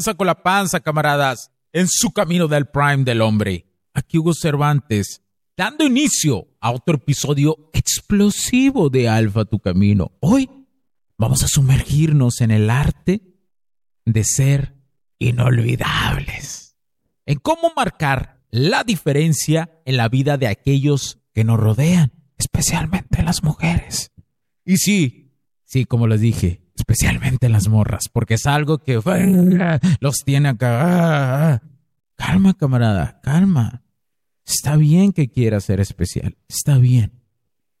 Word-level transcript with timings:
¿Qué 0.00 0.04
tranza 0.04 0.16
con 0.16 0.26
la 0.28 0.42
panza, 0.42 0.80
camaradas? 0.80 1.50
En 1.74 1.86
su 1.86 2.10
camino 2.10 2.48
del 2.48 2.64
Prime 2.64 3.04
del 3.04 3.20
hombre. 3.20 3.66
Aquí 3.92 4.16
Hugo 4.16 4.32
Cervantes, 4.32 5.20
dando 5.54 5.84
inicio 5.84 6.48
a 6.58 6.70
otro 6.70 6.94
episodio 6.94 7.68
explosivo 7.74 8.88
de 8.88 9.10
Alfa 9.10 9.44
Tu 9.44 9.58
Camino. 9.58 10.12
Hoy 10.20 10.48
vamos 11.18 11.42
a 11.42 11.48
sumergirnos 11.48 12.40
en 12.40 12.50
el 12.50 12.70
arte 12.70 13.20
de 14.06 14.24
ser 14.24 14.74
inolvidables. 15.18 16.78
En 17.26 17.38
cómo 17.38 17.70
marcar 17.76 18.40
la 18.50 18.84
diferencia 18.84 19.82
en 19.84 19.98
la 19.98 20.08
vida 20.08 20.38
de 20.38 20.46
aquellos 20.46 21.18
que 21.34 21.44
nos 21.44 21.60
rodean, 21.60 22.10
especialmente 22.38 23.22
las 23.22 23.42
mujeres. 23.42 24.12
Y 24.64 24.78
sí, 24.78 25.34
sí, 25.66 25.84
como 25.84 26.06
les 26.06 26.22
dije, 26.22 26.62
especialmente 26.80 27.48
las 27.48 27.68
morras, 27.68 28.08
porque 28.10 28.34
es 28.34 28.46
algo 28.46 28.78
que 28.78 29.00
los 30.00 30.16
tiene 30.24 30.48
acá. 30.48 31.62
Calma, 32.16 32.54
camarada, 32.54 33.20
calma. 33.22 33.82
Está 34.44 34.76
bien 34.76 35.12
que 35.12 35.30
quiera 35.30 35.60
ser 35.60 35.80
especial, 35.80 36.36
está 36.48 36.78
bien. 36.78 37.12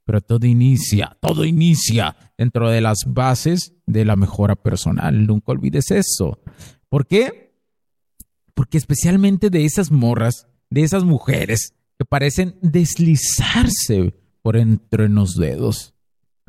Pero 0.04 0.20
todo 0.20 0.46
inicia, 0.46 1.16
todo 1.20 1.44
inicia 1.44 2.16
dentro 2.36 2.68
de 2.68 2.80
las 2.80 3.04
bases 3.06 3.74
de 3.86 4.04
la 4.04 4.16
mejora 4.16 4.56
personal. 4.56 5.26
Nunca 5.26 5.52
olvides 5.52 5.90
eso. 5.90 6.40
¿Por 6.88 7.06
qué? 7.06 7.54
Porque 8.54 8.78
especialmente 8.78 9.50
de 9.50 9.64
esas 9.64 9.90
morras, 9.90 10.48
de 10.68 10.82
esas 10.82 11.04
mujeres 11.04 11.74
que 11.98 12.04
parecen 12.04 12.56
deslizarse 12.60 14.14
por 14.42 14.56
entre 14.56 15.08
los 15.08 15.36
dedos 15.36 15.94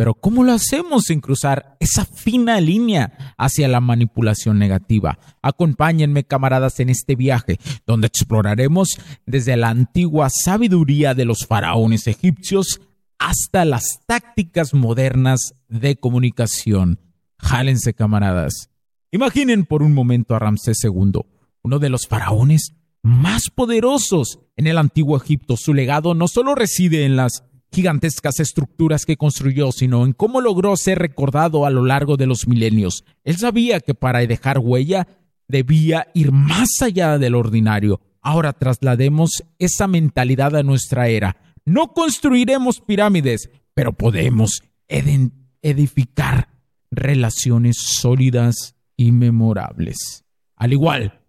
pero 0.02 0.16
¿cómo 0.16 0.44
lo 0.44 0.54
hacemos 0.54 1.04
sin 1.04 1.22
cruzar 1.22 1.78
esa 1.80 2.06
fina 2.06 2.60
línea 2.60 3.36
hacia 3.38 3.68
la 3.68 3.82
manipulación 3.82 4.58
negativa? 4.58 5.20
Acompáñenme, 5.44 6.24
camaradas, 6.24 6.80
en 6.80 6.90
este 6.90 7.16
viaje, 7.16 7.60
donde 7.86 8.08
exploraremos 8.08 8.98
desde 9.28 9.56
la 9.58 9.70
antigua 9.70 10.30
sabiduría 10.32 11.14
de 11.14 11.26
los 11.26 11.46
faraones 11.46 12.08
egipcios 12.08 12.82
hasta 13.20 13.64
las 13.64 14.00
tácticas 14.08 14.74
modernas 14.74 15.54
de 15.68 15.96
comunicación. 15.98 17.00
Jálense, 17.38 17.94
camaradas. 17.94 18.72
Imaginen 19.12 19.66
por 19.66 19.84
un 19.84 19.94
momento 19.94 20.34
a 20.34 20.40
Ramsés 20.40 20.80
II, 20.84 21.22
uno 21.62 21.78
de 21.78 21.90
los 21.90 22.08
faraones 22.08 22.74
más 23.04 23.52
poderosos 23.54 24.40
en 24.56 24.66
el 24.66 24.80
antiguo 24.80 25.16
Egipto. 25.16 25.58
Su 25.58 25.76
legado 25.76 26.16
no 26.16 26.28
solo 26.28 26.56
reside 26.56 27.06
en 27.06 27.18
las 27.18 27.44
gigantescas 27.72 28.40
estructuras 28.40 29.06
que 29.06 29.18
construyó, 29.18 29.72
sino 29.72 30.06
en 30.06 30.14
cómo 30.14 30.42
logró 30.42 30.76
ser 30.76 31.00
recordado 31.00 31.66
a 31.66 31.70
lo 31.70 31.86
largo 31.86 32.18
de 32.18 32.28
los 32.28 32.48
milenios. 32.48 33.06
Él 33.24 33.38
sabía 33.38 33.80
que 33.80 33.94
para 33.94 34.20
dejar 34.20 34.60
huella 34.60 35.08
debía 35.48 36.08
ir 36.14 36.32
más 36.32 36.82
allá 36.82 37.18
del 37.18 37.36
ordinario. 37.36 38.02
Ahora 38.22 38.54
traslademos 38.54 39.44
esa 39.58 39.88
mentalidad 39.88 40.56
a 40.56 40.64
nuestra 40.64 41.08
era. 41.08 41.38
No 41.66 41.94
construiremos 41.94 42.82
pirámides, 42.82 43.50
pero 43.74 43.94
podemos 43.94 44.62
edificar 44.88 46.50
relaciones 46.92 47.78
sólidas 47.78 48.76
y 48.98 49.12
memorables. 49.12 50.26
Al 50.56 50.74
igual 50.74 51.22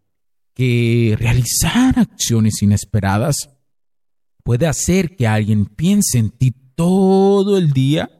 que 0.54 1.16
realizar 1.18 1.98
acciones 1.98 2.62
inesperadas, 2.62 3.50
puede 4.42 4.66
hacer 4.66 5.16
que 5.16 5.26
alguien 5.26 5.66
piense 5.66 6.18
en 6.18 6.30
ti 6.30 6.52
todo 6.74 7.58
el 7.58 7.72
día, 7.72 8.10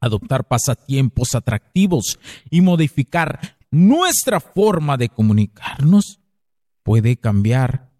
adoptar 0.00 0.46
pasatiempos 0.48 1.34
atractivos 1.34 2.18
y 2.50 2.60
modificar 2.60 3.58
nuestra 3.70 4.40
forma 4.40 4.96
de 4.96 5.08
comunicarnos, 5.08 6.20
puede 6.82 7.16
cambiar 7.16 7.90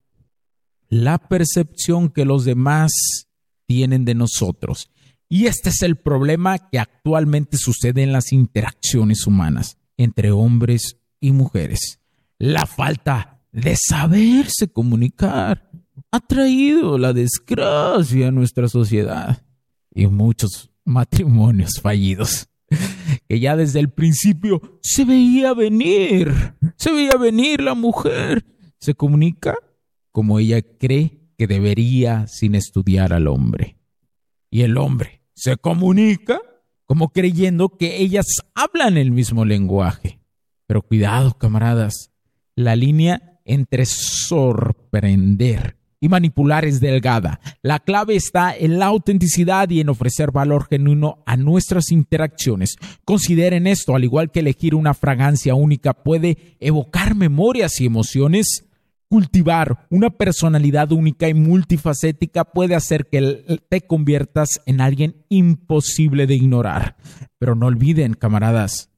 la 0.88 1.18
percepción 1.18 2.10
que 2.10 2.24
los 2.24 2.44
demás 2.44 2.92
tienen 3.66 4.04
de 4.04 4.14
nosotros. 4.14 4.90
Y 5.28 5.46
este 5.46 5.70
es 5.70 5.80
el 5.80 5.96
problema 5.96 6.58
que 6.58 6.78
actualmente 6.78 7.56
sucede 7.56 8.02
en 8.02 8.12
las 8.12 8.32
interacciones 8.32 9.26
humanas 9.26 9.78
entre 9.96 10.30
hombres 10.30 10.98
y 11.20 11.32
mujeres. 11.32 12.00
La 12.38 12.66
falta 12.66 13.40
de 13.52 13.76
saberse 13.76 14.68
comunicar 14.68 15.70
ha 16.12 16.20
traído 16.20 16.98
la 16.98 17.12
desgracia 17.12 18.28
a 18.28 18.30
nuestra 18.30 18.68
sociedad 18.68 19.42
y 19.94 20.06
muchos 20.06 20.70
matrimonios 20.84 21.80
fallidos 21.80 22.48
que 23.28 23.40
ya 23.40 23.56
desde 23.56 23.80
el 23.80 23.90
principio 23.90 24.60
se 24.82 25.04
veía 25.04 25.54
venir, 25.54 26.32
se 26.76 26.92
veía 26.92 27.16
venir 27.18 27.62
la 27.62 27.74
mujer, 27.74 28.44
se 28.78 28.94
comunica 28.94 29.54
como 30.10 30.38
ella 30.38 30.60
cree 30.62 31.20
que 31.38 31.46
debería 31.46 32.26
sin 32.28 32.54
estudiar 32.54 33.12
al 33.12 33.26
hombre. 33.26 33.78
Y 34.50 34.62
el 34.62 34.76
hombre 34.76 35.22
se 35.34 35.56
comunica 35.56 36.40
como 36.84 37.08
creyendo 37.08 37.78
que 37.78 38.02
ellas 38.02 38.26
hablan 38.54 38.98
el 38.98 39.12
mismo 39.12 39.46
lenguaje. 39.46 40.20
Pero 40.66 40.82
cuidado, 40.82 41.38
camaradas, 41.38 42.12
la 42.54 42.76
línea 42.76 43.40
entre 43.44 43.86
sorprender 43.86 45.81
y 46.02 46.08
manipular 46.08 46.64
es 46.64 46.80
delgada. 46.80 47.40
La 47.62 47.78
clave 47.78 48.16
está 48.16 48.54
en 48.54 48.80
la 48.80 48.86
autenticidad 48.86 49.70
y 49.70 49.80
en 49.80 49.88
ofrecer 49.88 50.32
valor 50.32 50.66
genuino 50.68 51.22
a 51.26 51.36
nuestras 51.36 51.92
interacciones. 51.92 52.76
Consideren 53.04 53.68
esto, 53.68 53.94
al 53.94 54.02
igual 54.02 54.32
que 54.32 54.40
elegir 54.40 54.74
una 54.74 54.94
fragancia 54.94 55.54
única 55.54 55.94
puede 55.94 56.56
evocar 56.58 57.14
memorias 57.14 57.80
y 57.80 57.86
emociones. 57.86 58.68
Cultivar 59.08 59.86
una 59.90 60.10
personalidad 60.10 60.90
única 60.90 61.28
y 61.28 61.34
multifacética 61.34 62.46
puede 62.46 62.74
hacer 62.74 63.06
que 63.06 63.60
te 63.68 63.82
conviertas 63.82 64.60
en 64.66 64.80
alguien 64.80 65.24
imposible 65.28 66.26
de 66.26 66.34
ignorar. 66.34 66.96
Pero 67.38 67.54
no 67.54 67.66
olviden, 67.66 68.14
camaradas, 68.14 68.90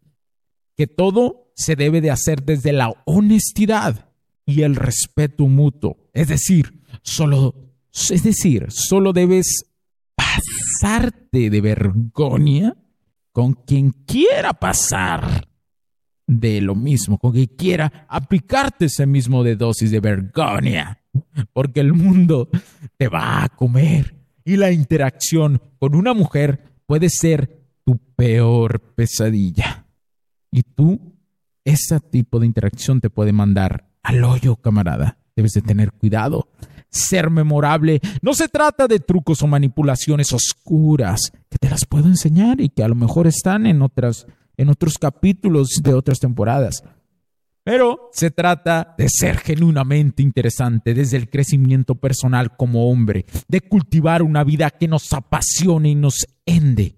que 0.74 0.86
todo 0.86 1.52
se 1.54 1.76
debe 1.76 2.00
de 2.00 2.10
hacer 2.10 2.44
desde 2.44 2.72
la 2.72 2.94
honestidad 3.04 4.08
y 4.46 4.62
el 4.62 4.76
respeto 4.76 5.46
mutuo. 5.48 5.98
Es 6.14 6.28
decir, 6.28 6.83
Solo, 7.02 7.54
es 7.92 8.22
decir, 8.22 8.66
solo 8.70 9.12
debes 9.12 9.64
pasarte 10.14 11.50
de 11.50 11.60
vergüenza 11.60 12.76
con 13.32 13.54
quien 13.54 13.90
quiera 13.90 14.52
pasar 14.52 15.48
de 16.26 16.60
lo 16.60 16.74
mismo, 16.74 17.18
con 17.18 17.32
quien 17.32 17.46
quiera 17.46 18.06
aplicarte 18.08 18.86
ese 18.86 19.06
mismo 19.06 19.42
de 19.42 19.56
dosis 19.56 19.90
de 19.90 20.00
vergüenza, 20.00 20.98
porque 21.52 21.80
el 21.80 21.92
mundo 21.92 22.48
te 22.96 23.08
va 23.08 23.44
a 23.44 23.48
comer 23.48 24.14
y 24.44 24.56
la 24.56 24.70
interacción 24.70 25.60
con 25.78 25.94
una 25.94 26.14
mujer 26.14 26.62
puede 26.86 27.08
ser 27.08 27.64
tu 27.84 27.98
peor 28.14 28.80
pesadilla. 28.94 29.86
Y 30.50 30.62
tú 30.62 31.14
ese 31.64 31.98
tipo 32.00 32.38
de 32.38 32.46
interacción 32.46 33.00
te 33.00 33.10
puede 33.10 33.32
mandar 33.32 33.88
al 34.02 34.22
hoyo, 34.22 34.56
camarada. 34.56 35.18
Debes 35.34 35.52
de 35.52 35.62
tener 35.62 35.92
cuidado. 35.92 36.48
Ser 36.94 37.28
memorable 37.28 38.00
no 38.22 38.34
se 38.34 38.48
trata 38.48 38.86
de 38.86 39.00
trucos 39.00 39.42
o 39.42 39.48
manipulaciones 39.48 40.32
oscuras 40.32 41.32
que 41.50 41.58
te 41.58 41.68
las 41.68 41.84
puedo 41.84 42.06
enseñar 42.06 42.60
y 42.60 42.68
que 42.68 42.84
a 42.84 42.88
lo 42.88 42.94
mejor 42.94 43.26
están 43.26 43.66
en 43.66 43.82
otras 43.82 44.26
en 44.56 44.68
otros 44.68 44.98
capítulos 44.98 45.80
de 45.82 45.92
otras 45.92 46.20
temporadas. 46.20 46.84
Pero 47.64 48.10
se 48.12 48.30
trata 48.30 48.94
de 48.96 49.08
ser 49.08 49.38
genuinamente 49.38 50.22
interesante 50.22 50.94
desde 50.94 51.16
el 51.16 51.30
crecimiento 51.30 51.94
personal 51.94 52.56
como 52.56 52.90
hombre, 52.90 53.24
de 53.48 53.62
cultivar 53.62 54.22
una 54.22 54.44
vida 54.44 54.70
que 54.70 54.86
nos 54.86 55.12
apasione 55.12 55.88
y 55.88 55.94
nos 55.94 56.26
ende. 56.44 56.94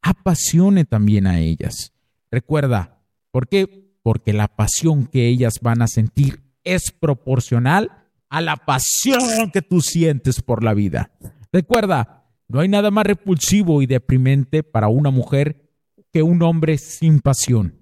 Apasione 0.00 0.84
también 0.84 1.26
a 1.26 1.40
ellas. 1.40 1.92
Recuerda, 2.30 3.02
¿por 3.32 3.48
qué? 3.48 3.90
Porque 4.02 4.32
la 4.32 4.48
pasión 4.48 5.06
que 5.06 5.26
ellas 5.26 5.54
van 5.60 5.82
a 5.82 5.88
sentir 5.88 6.40
es 6.62 6.92
proporcional 6.92 7.90
a 8.30 8.40
la 8.40 8.56
pasión 8.56 9.50
que 9.52 9.60
tú 9.60 9.82
sientes 9.82 10.40
por 10.40 10.64
la 10.64 10.72
vida. 10.72 11.12
Recuerda, 11.52 12.24
no 12.48 12.60
hay 12.60 12.68
nada 12.68 12.90
más 12.90 13.04
repulsivo 13.04 13.82
y 13.82 13.86
deprimente 13.86 14.62
para 14.62 14.88
una 14.88 15.10
mujer 15.10 15.70
que 16.12 16.22
un 16.22 16.42
hombre 16.42 16.78
sin 16.78 17.20
pasión 17.20 17.80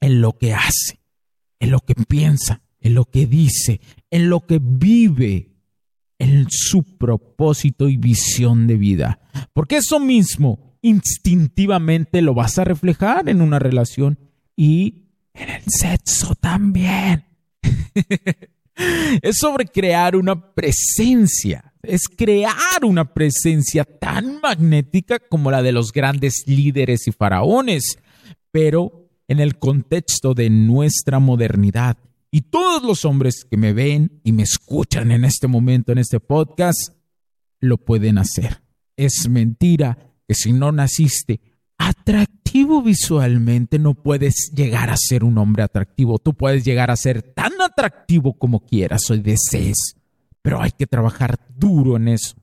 en 0.00 0.20
lo 0.20 0.36
que 0.36 0.52
hace 0.52 1.00
en 1.60 1.70
lo 1.70 1.80
que 1.80 1.94
piensa, 1.94 2.62
en 2.80 2.94
lo 2.94 3.04
que 3.04 3.26
dice, 3.26 3.80
en 4.10 4.28
lo 4.30 4.40
que 4.46 4.58
vive, 4.60 5.52
en 6.18 6.46
su 6.50 6.82
propósito 6.98 7.88
y 7.88 7.96
visión 7.96 8.66
de 8.66 8.76
vida. 8.76 9.20
Porque 9.52 9.76
eso 9.76 10.00
mismo 10.00 10.78
instintivamente 10.82 12.22
lo 12.22 12.34
vas 12.34 12.58
a 12.58 12.64
reflejar 12.64 13.28
en 13.28 13.42
una 13.42 13.58
relación 13.58 14.18
y 14.56 15.10
en 15.34 15.50
el 15.50 15.62
sexo 15.68 16.34
también. 16.34 17.26
es 19.22 19.36
sobre 19.36 19.66
crear 19.66 20.16
una 20.16 20.54
presencia, 20.54 21.72
es 21.82 22.02
crear 22.08 22.84
una 22.84 23.12
presencia 23.12 23.84
tan 23.84 24.40
magnética 24.40 25.18
como 25.18 25.50
la 25.50 25.62
de 25.62 25.72
los 25.72 25.92
grandes 25.92 26.44
líderes 26.46 27.06
y 27.06 27.12
faraones, 27.12 27.98
pero 28.50 29.08
en 29.28 29.40
el 29.40 29.58
contexto 29.58 30.34
de 30.34 30.50
nuestra 30.50 31.18
modernidad. 31.20 31.96
Y 32.32 32.42
todos 32.42 32.82
los 32.82 33.04
hombres 33.04 33.44
que 33.48 33.56
me 33.56 33.72
ven 33.72 34.20
y 34.24 34.32
me 34.32 34.42
escuchan 34.42 35.10
en 35.10 35.24
este 35.24 35.48
momento, 35.48 35.92
en 35.92 35.98
este 35.98 36.20
podcast, 36.20 36.94
lo 37.60 37.76
pueden 37.78 38.18
hacer. 38.18 38.62
Es 38.96 39.28
mentira 39.28 39.98
que 40.26 40.34
si 40.34 40.52
no 40.52 40.72
naciste 40.72 41.40
atractivo 41.78 42.82
visualmente, 42.82 43.78
no 43.78 43.94
puedes 43.94 44.52
llegar 44.54 44.90
a 44.90 44.96
ser 44.96 45.24
un 45.24 45.38
hombre 45.38 45.62
atractivo. 45.62 46.18
Tú 46.18 46.34
puedes 46.34 46.64
llegar 46.64 46.90
a 46.90 46.96
ser 46.96 47.22
tan 47.22 47.52
atractivo 47.80 48.34
como 48.34 48.60
quieras 48.60 49.10
o 49.10 49.16
desees, 49.16 49.96
pero 50.42 50.60
hay 50.60 50.70
que 50.70 50.86
trabajar 50.86 51.38
duro 51.56 51.96
en 51.96 52.08
eso. 52.08 52.36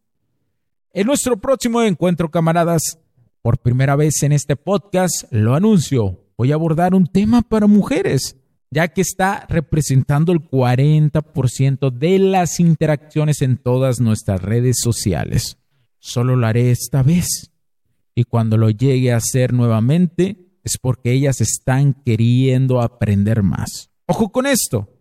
En 0.94 1.06
nuestro 1.06 1.38
próximo 1.38 1.84
encuentro, 1.84 2.32
camaradas, 2.32 2.98
por 3.44 3.60
primera 3.60 3.96
vez 3.96 4.24
en 4.24 4.32
este 4.32 4.56
podcast, 4.56 5.26
lo 5.30 5.54
anuncio, 5.54 6.26
voy 6.38 6.52
a 6.52 6.56
abordar 6.56 6.96
un 6.96 7.06
tema 7.06 7.44
para 7.44 7.68
mujeres, 7.68 8.36
ya 8.72 8.88
que 8.88 9.02
está 9.02 9.46
representando 9.48 10.32
el 10.32 10.40
40% 10.40 11.92
de 11.92 12.18
las 12.18 12.60
interacciones 12.60 13.44
en 13.44 13.58
todas 13.58 14.00
nuestras 14.00 14.42
redes 14.42 14.78
sociales. 14.82 15.60
Solo 16.00 16.36
lo 16.36 16.48
haré 16.48 16.72
esta 16.72 17.04
vez. 17.04 17.52
Y 18.16 18.24
cuando 18.24 18.58
lo 18.58 18.72
llegue 18.72 19.14
a 19.14 19.18
hacer 19.18 19.54
nuevamente, 19.54 20.50
es 20.64 20.80
porque 20.80 21.12
ellas 21.12 21.42
están 21.42 21.94
queriendo 21.94 22.82
aprender 22.82 23.44
más. 23.44 23.92
Ojo 24.08 24.32
con 24.32 24.48
esto. 24.48 24.97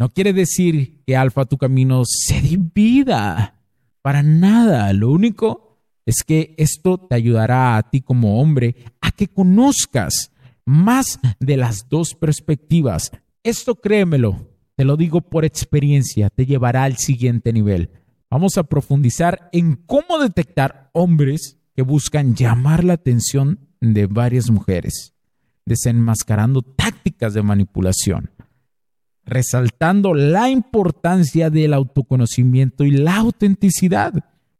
No 0.00 0.08
quiere 0.08 0.32
decir 0.32 1.02
que 1.06 1.14
Alfa 1.14 1.44
tu 1.44 1.58
camino 1.58 2.04
se 2.06 2.40
divida. 2.40 3.60
Para 4.00 4.22
nada. 4.22 4.90
Lo 4.94 5.10
único 5.10 5.78
es 6.06 6.22
que 6.26 6.54
esto 6.56 6.96
te 6.96 7.16
ayudará 7.16 7.76
a 7.76 7.90
ti 7.90 8.00
como 8.00 8.40
hombre 8.40 8.76
a 9.02 9.10
que 9.10 9.28
conozcas 9.28 10.32
más 10.64 11.20
de 11.38 11.58
las 11.58 11.90
dos 11.90 12.14
perspectivas. 12.14 13.12
Esto 13.42 13.74
créemelo, 13.74 14.48
te 14.74 14.86
lo 14.86 14.96
digo 14.96 15.20
por 15.20 15.44
experiencia, 15.44 16.30
te 16.30 16.46
llevará 16.46 16.84
al 16.84 16.96
siguiente 16.96 17.52
nivel. 17.52 17.90
Vamos 18.30 18.56
a 18.56 18.62
profundizar 18.62 19.50
en 19.52 19.76
cómo 19.84 20.18
detectar 20.18 20.88
hombres 20.94 21.58
que 21.76 21.82
buscan 21.82 22.34
llamar 22.34 22.84
la 22.84 22.94
atención 22.94 23.68
de 23.82 24.06
varias 24.06 24.48
mujeres, 24.48 25.12
desenmascarando 25.66 26.62
tácticas 26.62 27.34
de 27.34 27.42
manipulación, 27.42 28.30
resaltando 29.30 30.12
la 30.12 30.50
importancia 30.50 31.48
del 31.48 31.72
autoconocimiento 31.72 32.84
y 32.84 32.90
la 32.90 33.16
autenticidad. 33.16 34.12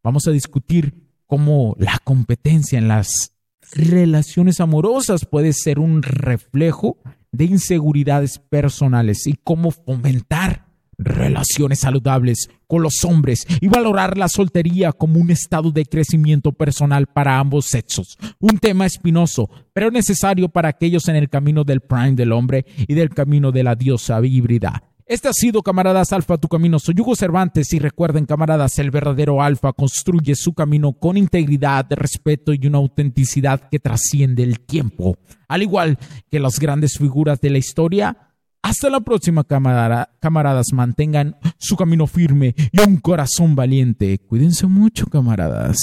Vamos 0.03 0.27
a 0.27 0.31
discutir 0.31 0.95
cómo 1.27 1.77
la 1.79 1.99
competencia 2.03 2.79
en 2.79 2.89
las 2.89 3.35
relaciones 3.73 4.61
amorosas 4.61 5.27
puede 5.27 5.53
ser 5.53 5.79
un 5.79 6.03
reflejo 6.03 6.97
de 7.33 7.45
inseguridades 7.45 8.39
personales 8.39 9.27
y 9.27 9.35
cómo 9.35 9.71
fomentar 9.71 10.70
relaciones 11.01 11.81
saludables 11.81 12.51
con 12.67 12.83
los 12.83 13.05
hombres 13.05 13.47
y 13.61 13.69
valorar 13.69 14.17
la 14.17 14.29
soltería 14.29 14.93
como 14.93 15.19
un 15.19 15.31
estado 15.31 15.71
de 15.73 15.87
crecimiento 15.87 16.53
personal 16.53 17.07
para 17.07 17.39
ambos 17.39 17.67
sexos. 17.67 18.19
Un 18.39 18.59
tema 18.59 18.87
espinoso, 18.87 19.51
pero 19.73 19.91
necesario 19.91 20.49
para 20.49 20.69
aquellos 20.69 21.09
en 21.09 21.17
el 21.17 21.29
camino 21.29 21.65
del 21.65 21.81
prime 21.81 22.13
del 22.13 22.33
hombre 22.33 22.65
y 22.77 22.95
del 22.95 23.11
camino 23.11 23.51
de 23.51 23.65
la 23.65 23.75
diosa 23.75 24.21
híbrida. 24.25 24.83
Este 25.11 25.27
ha 25.27 25.33
sido, 25.33 25.63
camaradas 25.63 26.13
Alfa, 26.13 26.39
tu 26.39 26.47
camino. 26.47 26.79
Soy 26.79 26.95
Hugo 26.97 27.17
Cervantes 27.17 27.73
y 27.73 27.81
recuerden, 27.81 28.27
camaradas, 28.27 28.79
el 28.79 28.93
verdadero 28.93 29.43
Alfa 29.43 29.73
construye 29.73 30.37
su 30.37 30.55
camino 30.55 30.93
con 30.93 31.17
integridad, 31.17 31.85
respeto 31.91 32.53
y 32.53 32.65
una 32.69 32.79
autenticidad 32.79 33.69
que 33.69 33.81
trasciende 33.81 34.45
el 34.45 34.61
tiempo. 34.61 35.17
Al 35.49 35.63
igual 35.63 35.99
que 36.31 36.39
las 36.39 36.61
grandes 36.61 36.97
figuras 36.97 37.41
de 37.41 37.51
la 37.51 37.59
historia, 37.59 38.30
hasta 38.71 38.89
la 38.89 39.01
próxima, 39.01 39.45
camaradas. 39.45 40.67
Mantengan 40.73 41.37
su 41.59 41.77
camino 41.77 42.07
firme 42.07 42.55
y 42.73 42.81
un 42.81 42.99
corazón 42.99 43.57
valiente. 43.57 44.19
Cuídense 44.19 44.67
mucho, 44.67 45.07
camaradas. 45.07 45.77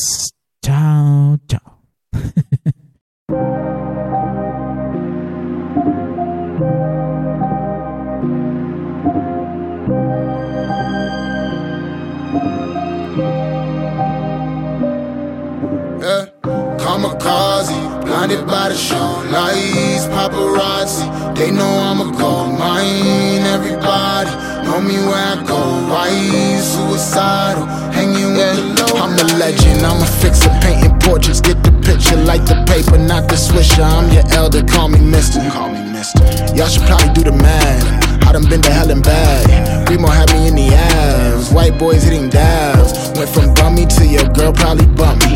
Chao, 0.62 1.38
chao. 1.48 1.82
kamikaze, 16.78 17.76
show 18.76 19.24
lights, 19.32 20.08
paparazzi. 20.08 21.36
They 21.36 21.52
know 21.52 21.68
I'm 21.68 22.02
a 22.02 22.18
gold 22.18 22.37
mine. 22.78 23.46
Everybody 23.58 24.30
know 24.66 24.82
me 24.82 24.98
where 25.08 25.26
I 25.34 25.44
go. 25.46 25.60
Why 25.90 26.10
suicidal, 26.62 27.66
hanging 27.92 28.34
with 28.38 28.56
the 28.56 28.66
low. 28.78 29.02
I'm 29.02 29.14
a 29.14 29.26
legend. 29.38 29.86
I'm 29.86 30.02
a 30.02 30.06
fixer, 30.22 30.50
painting 30.62 30.98
portraits. 31.00 31.42
Get 31.42 31.64
the 31.64 31.72
picture, 31.82 32.18
like 32.18 32.46
the 32.46 32.58
paper, 32.68 32.98
not 32.98 33.28
the 33.30 33.36
swisher. 33.36 33.84
I'm 33.84 34.12
your 34.12 34.26
elder, 34.32 34.64
call 34.64 34.90
me 34.90 35.00
Mister. 35.00 35.40
Call 35.50 35.70
me 35.70 35.82
Mister. 35.92 36.24
Y'all 36.56 36.68
should 36.68 36.84
probably 36.84 37.14
do 37.14 37.24
the 37.24 37.32
math. 37.32 38.08
I 38.28 38.34
done 38.34 38.48
been 38.50 38.62
to 38.62 38.72
hell 38.72 38.92
and 38.92 39.04
back. 39.04 39.90
Remo 39.90 40.08
had 40.08 40.32
me 40.34 40.48
in 40.50 40.56
the 40.56 40.76
ass. 40.76 41.52
White 41.54 41.78
boys 41.80 42.04
hitting 42.04 42.30
dabs. 42.30 42.92
Went 43.18 43.30
from 43.30 43.54
bummy 43.54 43.86
to 43.86 44.06
your 44.06 44.28
girl 44.34 44.52
probably 44.52 44.86
bump 44.86 45.24
me. 45.24 45.36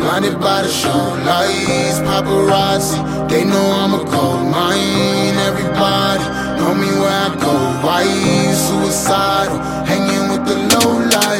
blinded 0.00 0.40
by 0.40 0.62
the 0.62 0.68
show 0.68 1.02
lights, 1.28 2.00
paparazzi. 2.08 2.98
They 3.28 3.44
know 3.44 3.66
I'm 3.80 3.94
a 3.94 4.02
cold 4.12 4.44
mine. 4.50 5.36
Everybody 5.50 6.24
know 6.58 6.74
me 6.74 6.90
where 7.00 7.18
I 7.26 7.30
go. 7.44 7.54
Why 7.84 8.04
suicidal, 8.66 9.58
hanging 9.90 10.26
with 10.32 10.44
the 10.50 10.56
low 10.72 10.90
light. 11.14 11.39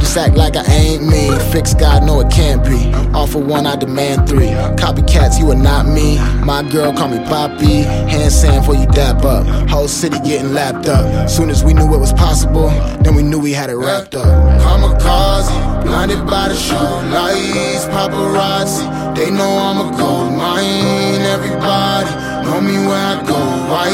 just 0.13 0.27
act 0.27 0.35
like 0.35 0.57
I 0.57 0.65
ain't 0.73 1.07
me. 1.07 1.29
Fix 1.53 1.73
God, 1.73 2.03
no 2.03 2.19
it 2.19 2.29
can't 2.31 2.63
be. 2.65 2.91
Offer 3.13 3.39
one, 3.39 3.65
I 3.65 3.77
demand 3.77 4.27
three. 4.27 4.51
Copycats, 4.75 5.39
you 5.39 5.49
are 5.51 5.55
not 5.55 5.85
me. 5.85 6.17
My 6.43 6.63
girl 6.69 6.91
call 6.93 7.07
me 7.07 7.19
Poppy. 7.25 7.83
Hand 8.11 8.31
sand 8.31 8.65
for 8.65 8.75
you 8.75 8.85
dap 8.87 9.23
up. 9.23 9.47
Whole 9.69 9.87
city 9.87 10.17
getting 10.19 10.53
lapped 10.53 10.87
up. 10.87 11.29
Soon 11.29 11.49
as 11.49 11.63
we 11.63 11.73
knew 11.73 11.93
it 11.93 11.97
was 11.97 12.11
possible, 12.13 12.69
then 13.03 13.15
we 13.15 13.23
knew 13.23 13.39
we 13.39 13.53
had 13.53 13.69
it 13.69 13.75
wrapped 13.75 14.15
up. 14.15 14.25
Kamikaze, 14.61 15.83
blinded 15.83 16.25
by 16.25 16.49
the 16.49 16.55
show 16.55 16.89
lights, 17.15 17.85
paparazzi. 17.85 19.15
They 19.15 19.31
know 19.31 19.47
I'm 19.47 19.93
a 19.93 19.97
gold 19.97 20.33
mine. 20.33 21.21
Everybody 21.35 22.11
know 22.43 22.59
me 22.59 22.75
where 22.85 23.05
I 23.15 23.23
go. 23.25 23.39
Why 23.71 23.89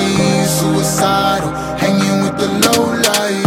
suicidal? 0.45 1.51
Hanging 1.77 2.23
with 2.23 2.37
the 2.39 2.47
low 2.65 2.85
light. 3.01 3.46